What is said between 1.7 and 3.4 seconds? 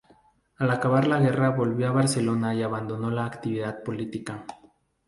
a Barcelona y abandonó la